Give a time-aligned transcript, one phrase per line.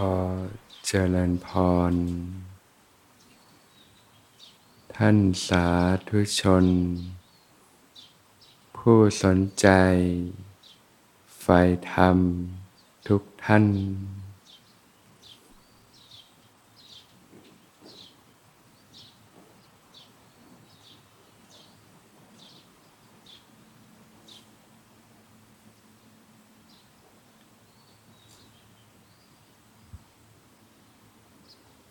[0.00, 0.16] ขอ
[0.86, 1.48] เจริญพ
[1.92, 1.94] ร
[4.96, 5.66] ท่านสา
[6.08, 6.66] ธุชน
[8.76, 9.68] ผู้สนใจ
[11.40, 11.46] ไฟ
[11.92, 12.16] ธรรม
[13.08, 13.64] ทุกท่าน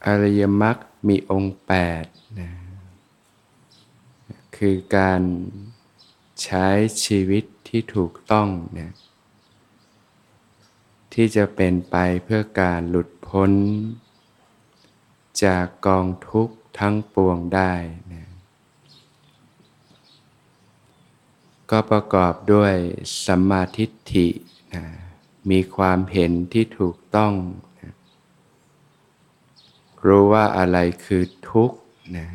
[0.05, 2.03] อริยมรรคมีองค์แปด
[2.39, 2.51] นะ
[4.57, 5.21] คือการ
[6.43, 6.67] ใช้
[7.03, 8.91] ชีวิตที่ถูกต้องเนี่ย
[11.13, 13.51] ที่จะเป็นไปเพื่อการหลุดพ้น
[15.43, 17.73] จากกองทุกข์ทั้งปวงได้
[18.13, 18.25] นะ
[21.69, 22.73] ก็ประกอบด้วย
[23.25, 24.27] สัมมาทิฏฐิ
[24.73, 24.83] นะ
[25.49, 27.33] มีความเห็นที่ถูกต้อง
[30.07, 31.77] รู้ว่าอะไรคือทุกข์
[32.17, 32.27] นะ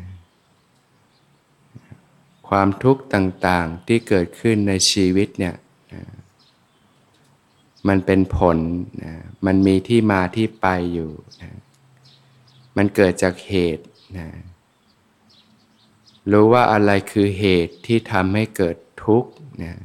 [2.49, 5.55] ความทุกข์ต่างๆที่เกิดขึ้นในชีวิตเนี่ย
[5.93, 6.03] นะ
[7.87, 8.57] มันเป็นผล
[9.03, 9.13] นะ
[9.45, 11.51] มันมีที่มาที่ไปอยู่นะ
[12.77, 13.85] มันเกิดจากเหตุ
[14.17, 14.27] นะ
[16.31, 19.31] รู้ว่าอะไรคือเหตุที่ทำให้เกิดทุกข์
[19.63, 19.75] นะ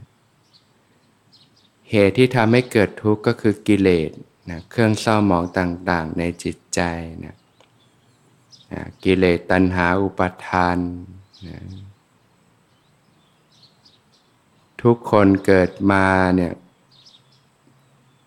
[1.91, 4.11] เหตุที่ทำให้เกิดทุกข์ก็คือกิเลส
[4.51, 6.81] นะเครื่องเศร้าหมองต่างๆในจิตใจ
[7.25, 7.35] นะ
[9.05, 10.79] กิเลสตัณหาอุปาทาน
[11.47, 11.59] นะ
[14.83, 16.55] ทุกคนเกิดมาเนี่ย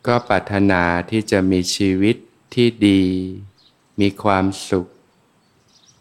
[0.07, 2.15] ก็ปรารถนาที่จะมีชีวิต
[2.53, 3.03] ที่ดี
[3.99, 4.87] มีความสุข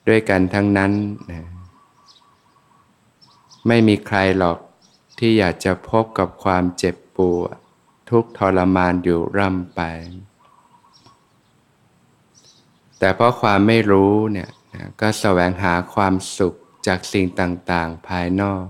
[0.09, 0.93] ด้วยกันทั้งนั้น
[1.31, 1.43] นะ
[3.67, 4.59] ไม่มีใครหรอก
[5.19, 7.57] ที่อยากจะพบกับความเจ็บปวด
[8.11, 9.81] ทุกทรมานอยู่ร่ำไป
[12.99, 14.51] แต่เพราะความไม่รู้เนี่ย
[15.01, 16.55] ก็แสวงหาความสุข
[16.87, 18.65] จากสิ่งต่างๆ ภายนอก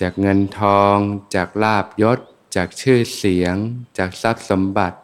[0.00, 0.96] จากเงินทอง
[1.34, 2.18] จากลาบยศ
[2.56, 3.56] จากชื่อเสียง
[3.98, 4.98] จากทรัพย์สมบัติ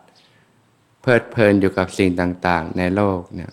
[1.00, 3.50] เพลิดเพลินอยู่กับสิ่งต่างๆ ในโลกเนี่ย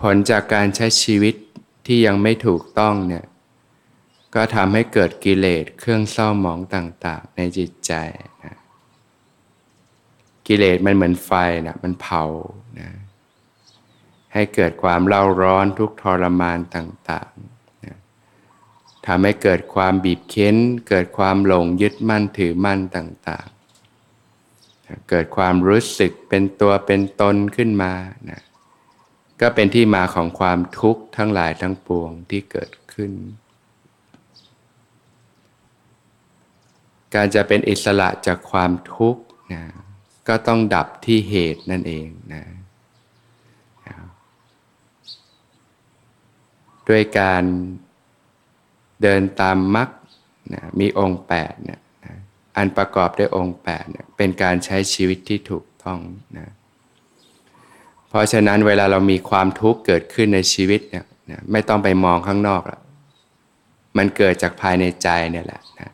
[0.00, 1.34] ผลจากการใช้ชีวิต
[1.86, 3.24] ที่ยังไม่ถูกต้องเนี่ย
[4.34, 7.92] ก็ทำให้เกิดกิเลสเครื่องเศร้าหมองต่าง ๆ ในจิตใจ
[8.44, 8.55] นะ
[10.46, 11.30] กิเลสมันเหมือนไฟ
[11.66, 12.24] นะมันเผา
[12.78, 12.88] นะ
[14.32, 17.96] ให้เกิดความเล่าร้อนทุกทรมานต่างๆนะ
[19.06, 20.56] ทำให้เกิดความบีบเค้น
[20.88, 27.92] เกิดความหลงยึดมั่นถือมั่นต่างๆเกิดความรู้สึกเป็นตัวเป็นตนขึ้นมา
[28.30, 28.42] นะ
[29.40, 33.12] ก็เป็นที่มาของความทุกข์ทั้งหลายทั้งปวงที่เกิดขึ้น
[37.14, 39.62] การจะเป็นอิสระจากความทุกข์นะ
[40.28, 42.42] ก็ต้องดับที่เหตุนั่นเองนะ
[46.88, 47.42] ด้วยการ
[49.02, 49.88] เดินตามมรรค
[50.54, 52.14] นะมีองค์แปดเนี่ยนะ
[52.56, 55.98] อันประกอบด้วยองค์แปดเนี่ยเป็นการใช้ชีวิตที่ถูกต้อง
[56.38, 56.48] นะ
[58.08, 62.80] เพราะฉะนั้นเวลาเรามีความทุกข์เกิดขึ้นในชีวิตเนี่ยนะไม่ต้องไปมองข้างนอกแล้ว
[63.96, 65.90] มันเกิดจากภายในใจเนี่ยแหละนะ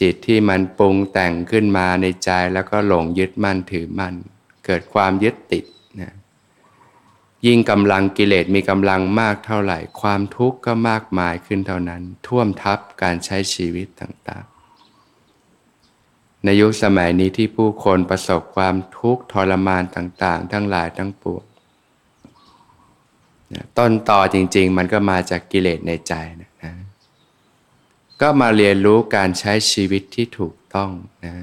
[0.00, 4.14] จิตที่มันปรุงแต่งขึ้นมาในใจแล้วก็หลงยึดมั่นถือมั่น
[4.64, 5.64] เกิดความยึดติด
[6.00, 6.14] นะ
[7.46, 21.44] ยิ่งกำลังกิเลสมีกำลังมากเท่าไหร่ ความทุกข์ก็มากมายขึ้นเท่านั้น ท่วมทับการใช้ชีวิตต่างๆ ในยุคสมัยนี้ที่ผู้คนประสบความทุกข์ทรมานต่างๆ ทั้งหลายทั้งปวง
[23.78, 26.50] ต้นต่อจริง ๆ มันก็มาจากกิเลสในใจนะ
[28.26, 30.90] ก็มาเรียนรู้การใช้ชีวิตที่ถูกต้อง
[31.24, 31.34] นะ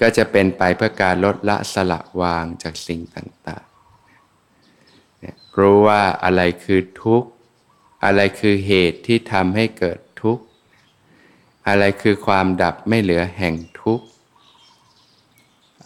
[0.00, 7.28] ก็จะเป็นไปเพื่อการลดละสละวางจากสิ่งต่างๆ รู้ว่าอะไรคือทุกข์
[8.04, 10.42] อะไรคือเหตุที่ทำให้เกิดทุกข์
[11.68, 14.04] อะไรคือความดับไม่เหลือแห่งทุกข์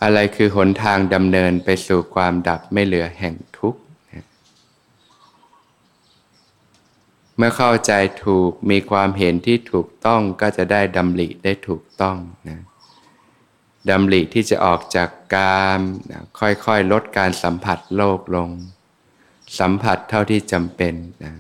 [0.02, 3.80] อะไรคือหนทางดำเนินไปสู่ความดับไม่เหลือแห่งทุกข์
[7.36, 7.92] เมื่อเข้าใจ
[8.24, 12.16] ถูกมีความเห็นที่ถูกต้องก็จะได้ดำริได้ถูกต้อง
[12.48, 12.60] นะ
[13.90, 15.80] ดำริที่จะออกจากกาม
[16.10, 18.50] นะค่อยๆ ลดการสัมผัสโลกลง
[19.58, 20.94] สัมผัสเท่าที่จำเป็น
[21.24, 21.32] นะ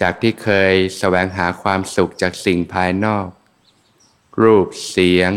[0.00, 3.28] จากที่เคยแสวงหาความสุขจากสิ่งภายนอก
[4.42, 5.32] รูปเสียง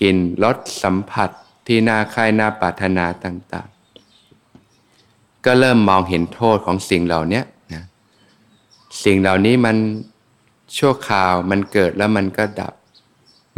[0.00, 1.30] กลิ่นรสสัมผัส
[1.66, 3.68] ที่น่าใคร่น่าปรารถนาต่าง
[4.56, 7.42] ๆ ก็เริ่มมองเห็นโทษของสิ่งเหล่านี้
[9.02, 9.76] สิ่งเหล่านี้มัน
[10.78, 12.74] ชั่วคราวมันเกิดแล้วมันก็ดับ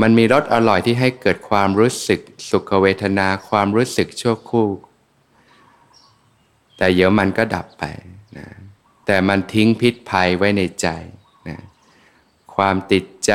[0.02, 4.68] มันมีรสอร่อยที่ให้เกิดความรู้สึกสุขเวทนาความรู้สึกชั่วคู่
[6.76, 7.84] แต่เดี๋ยวมันก็ดับไป
[8.38, 8.46] นะ
[9.06, 10.88] แต่มันทิ้งพิษภัยไว้ในใจ
[11.48, 11.58] นะ
[12.56, 13.32] ความติดใจ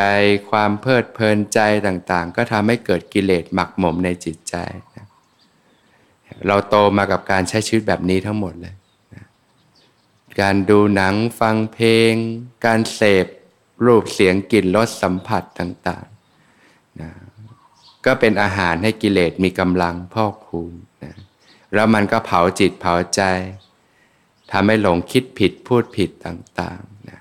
[0.52, 4.56] ความเพลิดเพลินใจต่างๆ ก็ทำให้เกิดกิเลสหมักหมมในจิตใจ
[4.96, 5.06] นะ
[6.48, 8.74] เราโตมากับการใช้ชีวิตแบบนี้ทั้งหมดเลย
[10.40, 12.14] การดูหนังฟังเพลง
[12.66, 13.26] การเสพ
[13.86, 17.10] รูปเสียงกลิ่นรสสัมผัสต่างๆนะ
[18.06, 20.74] ก็เป็นอาหารให้กิเลสมีกำลังพอกพูน
[21.04, 21.16] นะ
[21.74, 23.22] แล้วมันก็เผาจิตเผาใจ
[24.52, 27.20] ทำให้หลงคิดผิดพูดผิดต่างๆนะ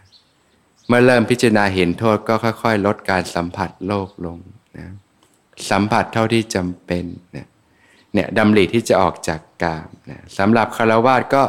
[0.86, 4.38] เมื่อเริ่มพิจารณาเห็นโทษก็ค่อย ๆ ลดการสัมผัสโลกลง
[4.78, 4.88] นะ
[5.70, 7.04] สัมผัสเท่าที่จำเป็น
[7.36, 7.46] นะ
[8.12, 11.42] เนี่ยดำริที่จะออกจากกามนะสำหรับคารวาสก็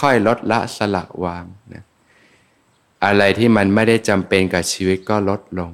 [0.00, 1.84] ค่อยๆ ลดละสละวางนะ
[3.04, 5.72] อะไรที่มันไม่ได้จำเป็นกับชีวิตก็ลดลง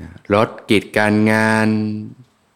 [0.00, 1.66] นะลดกิจการงาน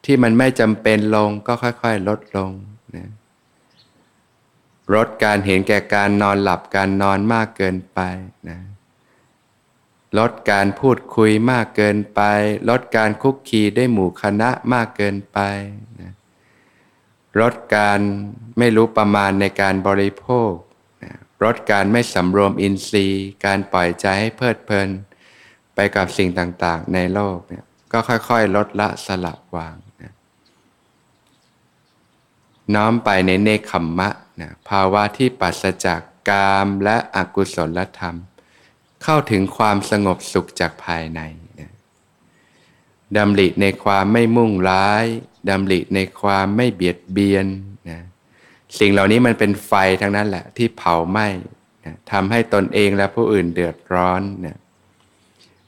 [0.05, 2.53] ที่มันไม่จำเป็นลงก็ค่อยๆ ลดลง
[2.97, 3.09] นะ
[4.95, 8.01] ลดการเห็นแก่การนอนหลับการนอนมากเกินไป
[8.49, 8.61] นะ
[10.19, 12.21] ลดการพูดคุยมากเกินไป
[12.71, 15.39] ลดการคุกคีได้หมู่คณะมากเกินไป
[17.41, 18.01] ลดการ
[18.59, 20.53] ไม่รู้ประมาณในการบริโภค
[21.45, 24.89] ลดการไม่สำรวมอินทรีย์ การปล่อยใจให้เพลิดเพลิน
[25.75, 30.13] ไปกับสิ่งต่างๆ ในโลกเนี่ยก็ค่อยๆ ลดละสละวางนะ
[32.75, 34.09] น้อมไปในเนคขมมะ
[34.41, 38.17] นะภาวะที่ปัสจากกามและอกุศลธรรม
[39.03, 41.21] เข้าถึงความสงบสุขจากภายใน
[41.61, 41.73] นะ
[43.17, 45.05] ดำริในความไม่มุ่งร้าย
[45.49, 47.47] ดำริในความไม่เบียดเบียน
[47.91, 48.01] นะ
[48.79, 51.29] สิ่งเหล่านี้มันเป็นไฟทั้งนั้นแหละที่เผาไหม้
[51.85, 54.59] นะทำให้ตนเองและผู้อื่นเดือดร้อนนะ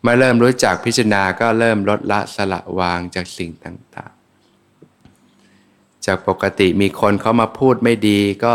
[0.02, 8.55] เมื่อเริ่มรู้จักพิจารณาก็เริ่มลดละสละวางจากสิ่งต่างๆ จากปกติมีคนเขามาพูดไม่ดีก็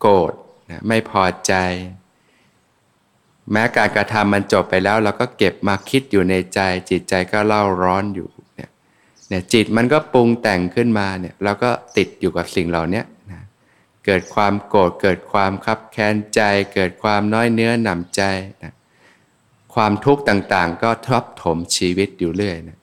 [0.00, 0.32] โกรธ
[0.70, 1.54] นะไม่พอใจ
[3.52, 6.60] แม้การกระทำมันจบไปแล้ว เราก็เก็บมาคิดอยู่ในใจ
[6.90, 8.28] จิตใจก็เล่าร้อนอยู่
[9.30, 13.42] เนี่ยจิตมันก็ปรุงแต่งขึ้นมาเนี่ยเราก็ติดอยู่กับสิ่งเหล่านี้นะ
[14.04, 16.40] เกิดความโกรธเกิดความคับแค้นใจ
[16.74, 18.22] เกิดความน้อยเนื้อหนำใจ
[18.62, 18.74] นะ
[19.74, 22.78] ความทุกข์ต่างๆ ก็ทับถมชีวิตอยู่เรื่อยนะ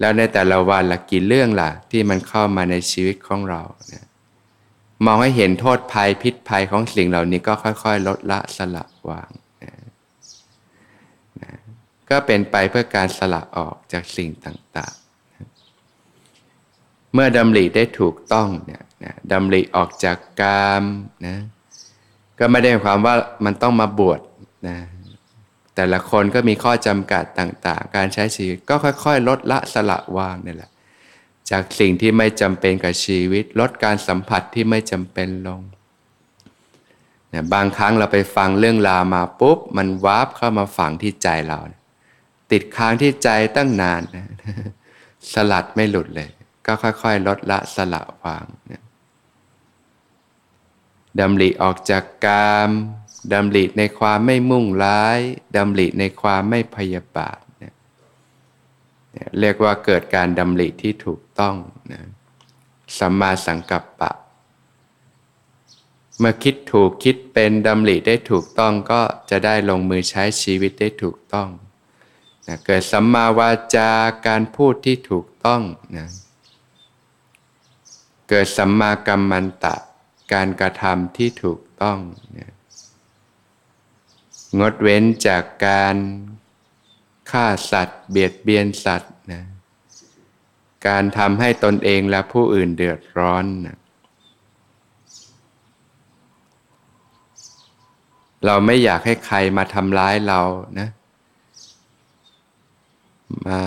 [0.00, 3.62] แล้วในแต่ละวันละกี่เรื่องล่ะ ที่มันเข้ามาในชีวิตของเรา
[3.92, 4.04] นี่ย
[5.06, 9.30] มองให้เห็นโทษภัยพิษภัยของสิ่งเหล่านี้ก็ค่อยๆ ลดละสละวาง
[9.62, 9.74] นะ
[11.42, 11.52] นะ
[12.10, 14.99] ก็เป็นไปเพื่อการสละออกจากสิ่งต่างๆ
[17.14, 20.84] เมื่อดำริได้ถูกต้องเนี่ยนะดำริออกจากกาม
[21.26, 21.36] นะ
[22.38, 23.14] ก็ไม่ได้ความว่า
[23.44, 24.20] มันต้องมาบวช
[24.68, 24.76] นะ
[25.76, 30.70] แต่ละคนก็มีข้อจำกัดต่างๆ การใช้ชีวิตก็ค่อยๆ ลดละสละวางนี่แหละ
[31.50, 35.60] จากสิ่งที่ไม่จำเป็นกับชีวิต ลดการสัมผัสที่ไม่จำเป็นลง
[37.32, 41.58] นี่ยบางครั้งเราไปฟังเรื่องราวมาปุ๊บ มันวาร์ปเข้ามาฝังที่ใจเรา
[42.52, 44.26] ติดค้างที่ใจตั้งนานนะ
[45.32, 46.28] สลัดไม่หลุดเลย
[46.66, 48.46] ก็ค่อยๆ ลดละสละวาง
[51.20, 52.70] ดำริออกจากกาม
[53.32, 55.18] ดำริในความไม่มุ่งร้าย
[55.56, 57.74] ดำริในความไม่พยาบาทเนี่ย
[59.40, 61.56] เรียกว่าเกิดการดำริที่ถูกต้อง
[61.92, 62.02] นะ
[62.98, 64.12] สัมมาสังกัปปะ
[66.18, 69.00] เมื่อคิดถูกคิดเป็นดำริได้ถูกต้องก็
[69.30, 71.48] จะได้ลงมือใช้ชีวิตได้ถูกต้อง
[72.46, 73.90] นะเกิดสัมมาวาจา
[74.26, 75.62] การพูดที่ถูกต้อง
[75.98, 76.08] นะ
[78.32, 79.76] เกิดสัมมากัมมันตะ
[80.32, 81.98] การกระทำที่ถูกต้อง
[84.58, 85.96] งดเว้นจากการ
[87.30, 89.42] ฆ่าสัตว์ เบียดเบียนสัตว์นะ
[90.86, 93.78] การทำให้ตนเองและผู้อื่นเดือดร้อนนะ
[98.46, 100.40] เราไม่อยากให้ใครมาทำร้ายเรา
[100.78, 100.88] นะ
[103.46, 103.60] มา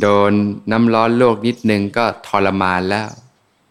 [0.00, 0.32] โดน
[0.72, 3.08] น้ำร้อนโลกนิดนึงก็ทรมานแล้ว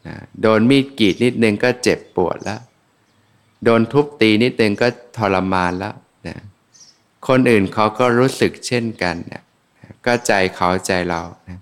[0.07, 2.62] นะโดนมีดกรีดนิดนึงก็เจ็บปวดแล้ว
[3.63, 5.95] โดนทุบตีนิดนึงก็ทรมานแล้ว
[6.27, 6.38] นะ
[7.27, 9.43] คนอื่นเขาก็รู้สึกเช่นกันนะ
[10.05, 11.59] ก็ใจเขาใจเรานะ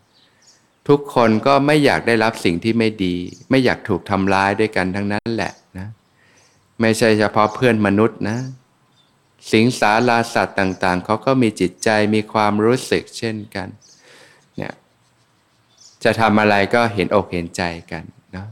[0.88, 3.16] ทุกคนก็ไม่อยากได้รับสิ่งที่ไม่ดี
[3.50, 5.88] ไม่อยากถูกทำร้ายด้วยกันทั้งนั้นแหละนะ
[6.82, 8.38] ไม่ใช่เฉพาะเพื่อนมนุษย์นะ
[9.52, 18.48] สิงสาราสัตว์ต่างๆ เขาก็มีจิตใจมีความรู้สึกเช่นกันเจะทำอะไรก็เห็นอกเห็นใจกันเนาะ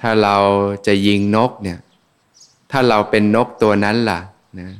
[0.00, 0.36] ถ้าเรา
[0.86, 1.78] จะยิงนกเนี่ย
[2.70, 4.20] ถ้าเราเป็นนกตัวนั้นล่ะ
[4.60, 4.70] นะ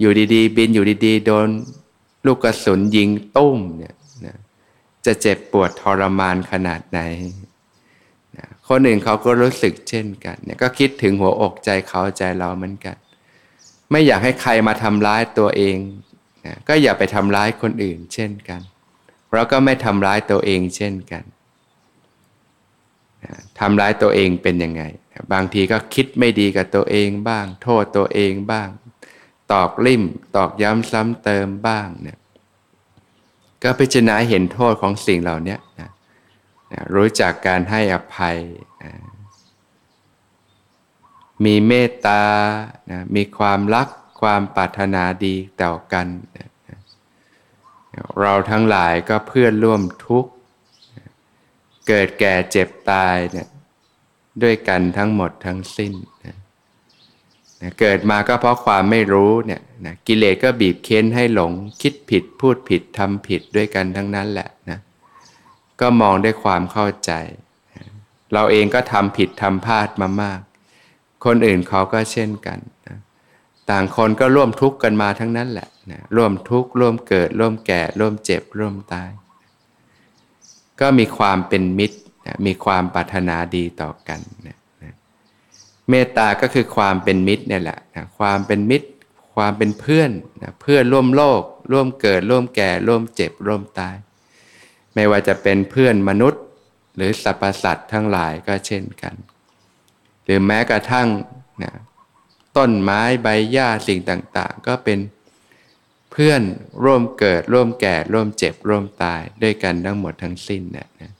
[0.00, 1.48] อยู่ดีๆ บินอยู่ดีๆ โดน
[2.26, 3.94] ลูกกระสุนยิงตุ้มเนี่ย
[4.26, 4.36] นะ
[5.06, 7.00] จะเจ็บปวดทรมานขนาดไหน
[8.36, 12.96] นะคนอื่นเขาก็รู้สึกเช่นกันเนี่ยก็คิดถึงหัวอกใจเขาใจเราเหมือนกัน
[13.90, 15.76] ไม่อยากให้ใครมาทำร้ายตัวเอง
[16.46, 18.60] นะก็อย่าไปทำร้ายคนอื่นเช่นกัน
[19.32, 21.24] เราก็ไม่ทำร้ายตัวเองเช่นกัน
[23.60, 24.82] ทำร้ายตัวเองเป็นยังไง
[25.32, 28.68] บางทีก็คิดไม่ดีกับตัวเองบ้าง โทษตัวเองบ้าง
[29.52, 30.02] ตอกลิ่ม
[30.36, 32.18] ตอกย้ำซ้ำเติมบ้างเนี่ย
[33.62, 35.90] ก็พิจารณาเห็นโทษของสิ่งเหล่านี้นะ
[36.94, 38.38] รู้จักการให้อภัย
[38.82, 38.92] นะ
[41.44, 42.22] มีเมตตา
[42.90, 43.88] นะมีความรัก
[44.24, 46.06] ความปรารถนาดีต่อกัน
[48.20, 50.30] เราทั้งหลายก็เพื่อนร่วมทุกข์
[51.88, 53.48] เกิดแก่เจ็บตายเนี่ย
[54.42, 55.92] ด้วยกันทั้งหมดทั้งสิ้น
[56.24, 56.36] นะ
[57.80, 61.52] เกิดมาก็เพราะความไม่รู้เนี่ยนะกิเลสก็บีบเค้นให้หลง
[61.82, 64.78] คิดผิดพูดผิดทำผิดด้วยกันทั้งนั้นแหละนะ
[65.80, 67.12] ก็มองด้วยความเข้าใจ
[68.32, 70.40] เราเองก็ทำผิดทำพลาดมามาก
[71.24, 72.73] คนอื่นเขาก็เช่นกันนะ
[73.70, 79.10] ต่างคนก็ร่วมทุกข์กันมาทั้งนั้นแหละนะร่วมทุกข์ร่วมเกิด ร่วมแก่ ร่วมเจ็บ ร่วมตาย
[80.80, 84.94] ก็มีความเป็นมิตรนะมีความปรารถนาดีต่อกันนะนะ
[85.90, 88.88] เมตตาก็คือความเป็นมิตรเนี่ยแหละนะความเป็นมิตร
[89.34, 90.10] ความเป็นเพื่อน
[90.42, 91.42] นะเพื่อนร่วมโลก
[91.72, 93.96] ร่วมเกิด ร่วมแก่ ร่วมเจ็บ ร่วมตาย
[94.94, 96.42] ไม่ว่าจะเป็นเพื่อนมนุษย์
[96.96, 99.14] หรือสรรพสัตว์ทั้งหลายก็เช่นกัน
[100.24, 101.08] หรือแม้กระทั่ง
[101.62, 101.72] นะ
[102.56, 104.98] ต้นไม้ใบหญ้าสิ่งต่าง ๆ ก็เป็น
[106.12, 106.42] เพื่อน
[106.84, 111.12] ร่วมเกิดร่วมแก่ ร่วมเจ็บ ร่วมตายด้วยกันทั้งหมดทั้งสิ้นเนี่ยนะ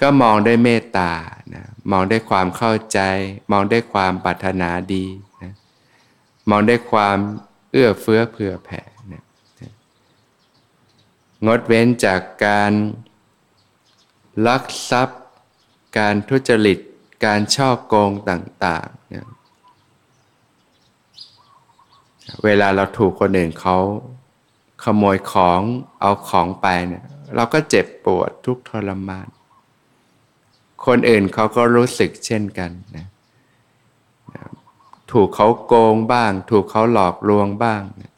[0.00, 1.12] ก็มองด้วยเมตตา
[1.54, 3.00] นะมองด้วยความเข้าใจ
[3.52, 5.06] มองด้วยความปรารถนาดี
[5.42, 5.52] นะ
[6.50, 7.16] มองด้วยความ
[7.70, 8.82] เอื้อเฟื้อเผื่อแผ่
[9.12, 9.24] นะ
[11.46, 12.72] งดเว้นจากการ
[14.46, 15.22] ลักทรัพย์
[15.98, 16.78] การทุจริต
[17.24, 19.26] การช่อโกงต่างๆนะ
[22.44, 23.76] เวลาเราถูกคนอื่นเขา
[24.84, 25.60] ขโมยของ
[26.00, 29.28] เอาของไปเนี่ยเราก็เจ็บปวดทุกทรมาน
[30.86, 33.06] คนอื่นเขาก็รู้สึกเช่นกันนะ
[35.12, 38.12] ถูกเขาโกงบ้าง ถูกเขาหลอกลวงบ้างนะ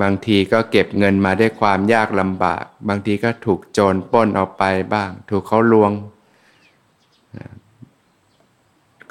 [0.00, 4.62] บางทีก็เก็บเงินมาด้วยความยากลำบาก บางทีก็ถูกโจรป้นเอาไป
[4.94, 5.92] บ้าง ถูกเขาลวง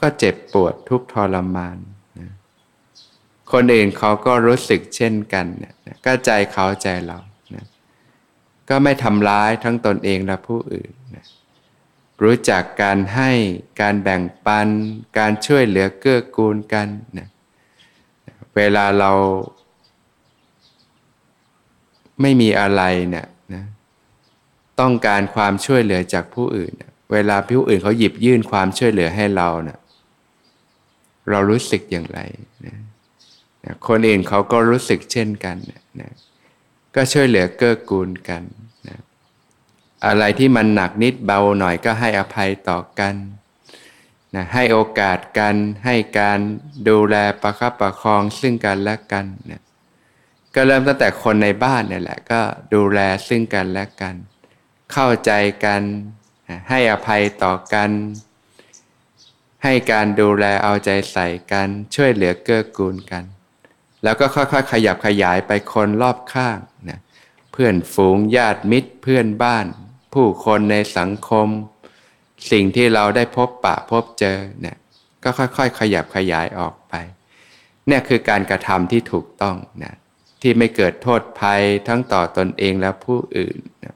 [0.01, 1.77] ก็เจ็บปวดทุกทรมาน
[3.51, 5.73] คนอื่นเขาก็รู้สึกเช่นกันนะ
[6.05, 7.17] ก็ใจเขาใจเรา
[7.55, 7.65] นะ
[8.69, 11.25] ก็ไม่ทำร้ายทั้งตนเองและผู้อื่นนะ
[12.23, 13.31] รู้จักการให้
[13.81, 14.67] การแบ่งปัน
[15.17, 17.27] การช่วยเหลือเกื้อกูลกันนะ
[18.55, 19.11] เวลาเรา
[22.21, 23.63] ไม่มีอะไรเนี่ยนะ
[24.79, 26.71] ต้องการความช่วยเหลือจากผู้อื่น
[27.11, 29.79] เวลาผู้อื่นเขาหยิบยื่นความช่วยเหลือให้เราเนะ
[31.29, 32.19] เรารู้สึกอย่างไร
[32.65, 32.75] นะ
[33.87, 35.57] คนอื่นเขาก็รู้สึกเช่นกัน
[36.01, 36.11] นะ
[36.95, 38.43] ก็ช่วยเหลือเกื้อกูลกัน
[38.87, 38.97] นะ
[40.05, 43.15] อะไรที่มันหนักนิดเบาหน่อยก็ให้อภัยต่อกัน
[44.35, 45.55] นะให้โอกาสกัน
[45.85, 46.39] ให้การ
[46.89, 49.61] ดูแลประคับประคองซึ่งกันและกันนะ
[50.55, 52.41] ก็เริ่มตั้งแต่คนในบ้านเนี่ยแหละก็
[52.73, 54.15] ดูแลซึ่งกันและกัน
[54.93, 55.31] เข้าใจ
[55.65, 55.81] กัน
[56.69, 57.91] ให้อภัยต่อกัน
[59.63, 63.23] ให้การดูแลเอาใจใส่กันช่วยเหลือเกื้อกูลกัน
[64.03, 66.57] แล้วก็ค่อยๆขยับขยายไปคนรอบข้าง
[66.89, 66.99] นะ
[67.51, 69.65] เพื่อนฝูงญาติมิตรเพื่อนบ้าน
[70.13, 71.47] ผู้คนในสังคม
[72.51, 74.77] สิ่งที่เราได้พบปะพบเจอเนี่ย
[75.23, 76.93] ก็ค่อยๆ ขยับขยายออกไป
[77.87, 79.95] เนี่ยคือการกระทำที่ถูกต้องนะ
[80.41, 83.95] ที่ไม่เกิดโทษภัยทั้งต่อตอนเองและผู้อื่นนะ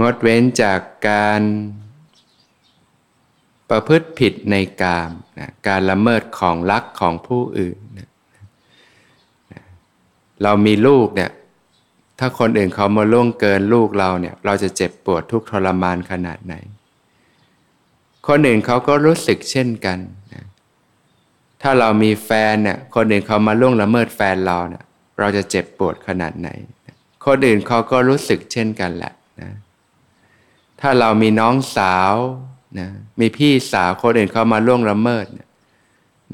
[0.00, 1.42] งดเว้นจากการ
[3.70, 8.08] ประพฤติผิดในกามนะการละเมิดของรักของผู้อื่นนะ
[10.42, 11.30] เรามีลูกเนี่ย
[12.18, 16.54] ถ้าคนอื่นเขามาล่วงเกินลูกเราเนี่ยเราจะเจ็บปวดทุกทรมานขนาดไหน
[18.28, 19.98] คนอื่นเขาก็รู้สึกเช่นกัน
[20.34, 20.44] นะ
[21.62, 24.84] ถ้าเรามีแฟนเนี่ยคนอื่นเขามาล่วงละเมิดแฟนเราเนี่ย
[25.18, 26.48] เราจะเจ็บปวดขนาดไหน
[27.26, 29.50] คนอื่นเขาก็รู้สึกเช่นกันแหละนะ
[30.80, 32.14] ถ้าเรามีน้องสาว
[32.78, 32.88] นะ
[33.20, 35.48] มีพี่สาวคนอื่นเขามาล่วงละเมิดเนี่ย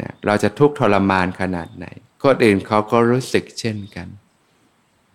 [0.01, 1.87] นะเราจะทุกข์ทรมานขนาดไหน
[2.25, 4.09] คนอื่นเขาก็รู้สึกเช่นกัน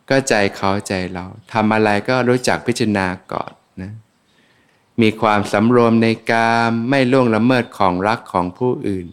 [0.09, 3.51] ก็ใจเขาใจเราทำอะไรก็รู้จักพิจารณาก่อน
[3.81, 3.91] นะ
[5.01, 9.07] มีความสำรวมในกามไม่ล่วงละเมิดของรักของผู้อื่น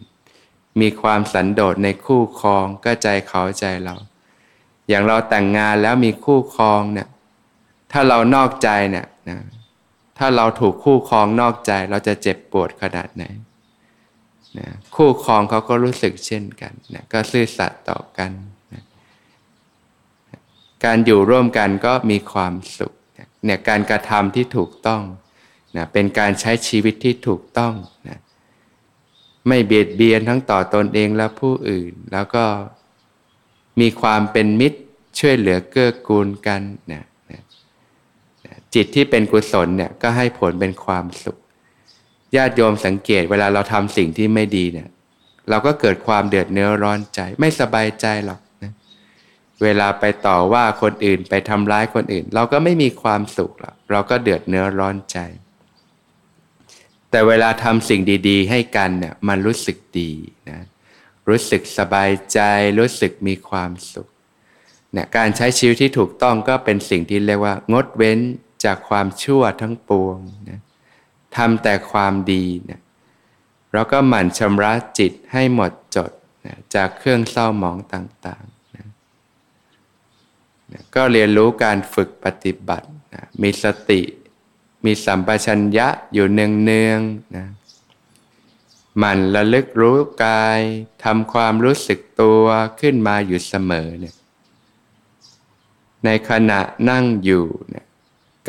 [0.81, 3.95] มีความสันโดษในคู่ครองก็ใจเขาใจเรา
[4.89, 7.07] อย่างเราแต่งงานแล้วมีคู่ครองเนี่ย
[7.91, 9.39] ถ้าเรานอกใจเนี่ยนะ
[10.19, 13.23] ถ้าเราถูกคู่ครองนอกใจเราจะเจ็บปวดขนาดไหน
[14.59, 18.31] นะคู่ครองเขาก็รู้สึกเช่นกันนะก็ซื่อสัตย์ต่อกัน
[18.73, 18.83] นะ
[20.85, 22.93] การอยู่ร่วมกันก็มีความสุข
[23.45, 25.01] เนี่ยการกระทำที่ถูกต้อง
[25.77, 27.73] นะเป็นการใช้ชีวิตที่ถูกต้อง
[28.07, 28.19] นะ
[29.47, 32.45] ไม่เบียดเบียนทั้งต่อตอนเองและผู้อื่น แล้วก็
[33.79, 34.79] มีความเป็นมิตร
[35.19, 36.61] ช่วยเหลือเกื้อกูลกัน
[36.91, 37.03] นะ
[38.75, 41.37] จิตที่เป็นกุศลเนี่ยก็ให้ผลเป็นความสุข
[42.35, 44.89] ญาติโยมสังเกตเวลาเราทำสิ่งที่ไม่ดีเนี่ย
[45.49, 48.73] เราก็เกิดความเดือดเนื้อร้อนใจ ไม่สบายใจหรอกนะ
[49.63, 55.17] เวลาไปต่อว่าคนอื่นไปทำร้ายคนอื่น เราก็ไม่มีความสุขหรอกเราก็เดือดเนื้อร้อนใจ
[57.11, 60.11] แต่เวลาทำสิ่งดี ๆ ให้กันเนี่ยมันรู้สึกดี
[60.49, 60.59] นะ
[61.29, 62.39] รู้สึกสบายใจ
[62.79, 64.07] รู้สึกมีความสุข
[64.93, 68.19] เนี่ยการใช้ชีวิตที่ถูกต้องก็เป็นสิ่งที่เรียกว่างดเว้น
[68.63, 70.17] จากความชั่วทั้งปวง
[70.49, 70.59] นะ
[71.35, 72.81] ทำแต่ความดีเนี่ย
[73.71, 76.11] เราก็หมั่นชำระจิตให้หมดจด
[76.45, 78.87] นะจากเครื่องเศร้าหมองต่างๆนะ
[80.71, 84.01] นะก็เรียนรู้การฝึกปฏิบัตินะมีสติ
[84.85, 87.47] มีสัมปชัญญะอยู่เนืองๆนะ
[89.01, 90.59] มันระลึกรู้กาย
[91.03, 92.43] ทำความรู้สึกตัว
[92.79, 94.15] ขึ้นมาอยู่เสมอเนี่ย
[96.05, 97.85] ในขณะนั่งอยู่เนี่ย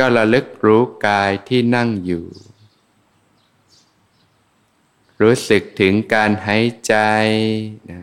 [0.00, 2.25] ก็ระลึกรู้กายที่นั่งอยู่
[5.23, 6.95] รู้สึกถึงการหายใจ
[7.90, 8.00] นะ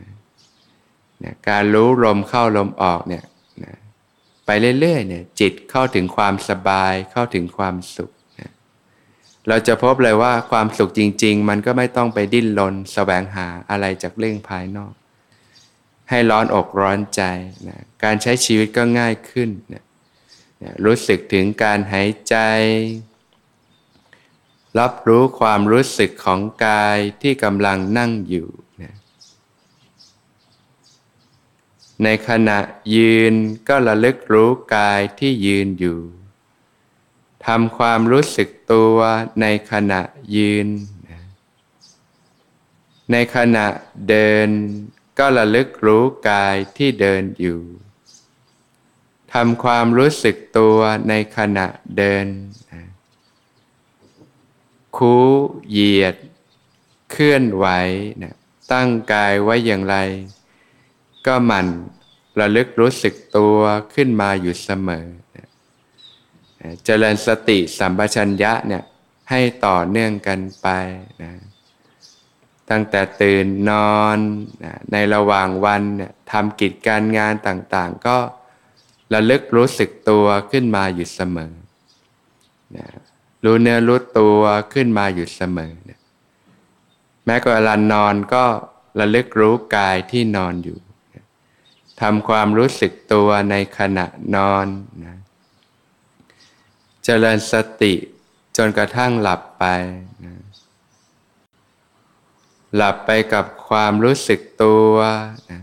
[1.24, 3.26] นะการรู้ลมเข้าลมออกเนี่ย
[3.64, 3.74] นะ
[4.46, 4.50] ไป
[4.80, 8.12] เรื่อยๆเนี่ยจิตเข้าถึงความสบายเข้าถึงความสุข
[9.50, 14.94] เราจะพบเลยว่าความสุขจริง ๆ มันก็ไม่ต้องไปดิ้นรนแสวงหาอะไรจากเรื่องภายนอก
[16.10, 17.22] ให้ร้อนอกร้อนใจ
[17.68, 19.84] นะการใช้ชีวิตก็ง่ายขึ้นนะ
[20.86, 22.36] รู้สึกถึงการหายใจ
[24.80, 28.50] รับรู้ความรู้สึกของกายที่กำลังนั่งอยู่
[28.82, 28.96] นะ
[32.04, 32.58] ในขณะ
[32.96, 33.34] ยืน
[33.68, 36.00] ก็ระลึกรู้กายที่ยืนอยู่
[37.46, 38.98] ทำความรู้สึกตัว
[39.42, 40.02] ในขณะ
[40.36, 40.68] ยืน
[43.12, 43.66] ในขณะ
[44.10, 44.48] เดิน
[45.20, 47.60] ก็ระลึกรู้กายที่เดินอยู่
[49.34, 50.78] ทำความรู้สึกตัว
[51.10, 52.26] ในขณะเดิน
[54.98, 55.16] คู
[55.70, 56.16] เหยียด
[57.12, 57.66] เคลื่อนไหว
[58.22, 58.36] นะ
[58.72, 59.96] ตั้งกายไว้อย่างไร
[61.26, 61.68] ก็หมั่น
[62.40, 63.58] ระลึกรู้สึกตัว
[63.94, 65.06] ขึ้นมาอยู่เสมอ
[66.86, 68.84] เจริญสติสัมปชัญญะเนี่ย
[69.30, 70.68] ให้ต่อเนื่องกันไป
[71.22, 71.32] นะ
[72.70, 74.18] ตั้งแต่ตื่นนอน
[74.64, 78.18] นะในระหว่างวันเนี่ยทำกิจการงานต่างๆ ก็
[79.14, 81.54] ระลึกรู้สึกตัวขึ้นมาอยู่เสมอ
[82.78, 82.88] นะ
[83.44, 84.42] รู้เนื้อรู้ตัว
[84.74, 86.00] ขึ้นมาอยู่เสมอนะ
[87.26, 88.44] แม้กระทั่งนอนก็
[89.00, 90.78] ระลึกรู้กายที่นอนอยู่
[92.02, 94.68] ทำความรู้สึกตัวในขณะนอน
[95.06, 95.16] นะ
[97.04, 97.94] เจริญสติ
[98.58, 99.66] จนกระทั่งหลับไป
[100.26, 100.34] นะ
[102.76, 104.94] หลับไปกับความรู้สึกตัว
[105.52, 105.62] นะ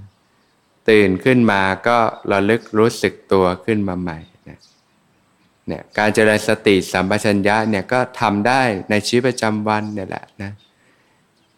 [0.90, 1.98] ตื่นขึ้นมาก็
[2.32, 4.18] ระลึกรู้สึกตัวขึ้นมาใหม่
[4.48, 4.58] นะ
[5.66, 10.52] เนี่ยการเจริญสติสัมปชัญญะเนี่ยก็ทำได้ในชีวิตประจำวันเนี่ยแหละนะ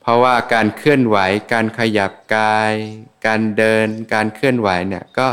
[0.00, 1.16] เพราะว่าการเคลื่อนไหว
[1.52, 2.72] การขยับกาย
[3.26, 5.28] การเดิน การเคลื่อนไหวเนี่ยก็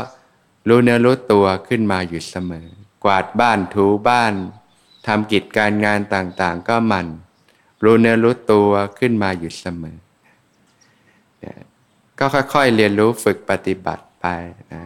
[0.68, 2.66] รู้เนื้อรู้ตัวขึ้นมาอยู่เสมอ
[3.04, 4.32] กวาดบ้านถูบ้าน
[5.06, 7.06] ทำกิจการงานต่างๆ ก็มัน
[7.84, 9.96] รู้เนื้อรู้ตัวขึ้นมาอยู่เสมอ
[12.18, 14.26] ก็ค่อยๆเรียนรู้ฝึกปฏิบัติไป
[14.72, 14.82] นะ